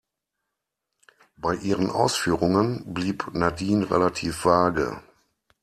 [1.37, 4.99] Bei ihren Ausführungen blieb Nadine relativ vage.